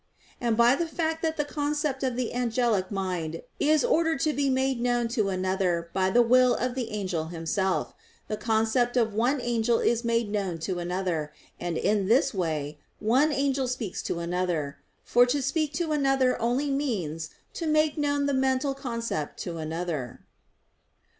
And 0.41 0.57
by 0.57 0.73
the 0.73 0.87
fact 0.87 1.21
that 1.21 1.37
the 1.37 1.45
concept 1.45 2.01
of 2.01 2.15
the 2.15 2.33
angelic 2.33 2.89
mind 2.89 3.43
is 3.59 3.83
ordered 3.83 4.19
to 4.21 4.33
be 4.33 4.49
made 4.49 4.81
known 4.81 5.07
to 5.09 5.29
another 5.29 5.91
by 5.93 6.09
the 6.09 6.23
will 6.23 6.55
of 6.55 6.73
the 6.73 6.89
angel 6.89 7.25
himself, 7.25 7.93
the 8.27 8.35
concept 8.35 8.97
of 8.97 9.13
one 9.13 9.39
angel 9.39 9.77
is 9.77 10.03
made 10.03 10.27
known 10.31 10.57
to 10.61 10.79
another; 10.79 11.31
and 11.59 11.77
in 11.77 12.07
this 12.07 12.33
way 12.33 12.79
one 12.97 13.31
angel 13.31 13.67
speaks 13.67 14.01
to 14.01 14.17
another; 14.17 14.79
for 15.03 15.27
to 15.27 15.39
speak 15.39 15.71
to 15.73 15.91
another 15.91 16.41
only 16.41 16.71
means 16.71 17.29
to 17.53 17.67
make 17.67 17.95
known 17.95 18.25
the 18.25 18.33
mental 18.33 18.73
concept 18.73 19.37
to 19.41 19.59
another. 19.59 20.21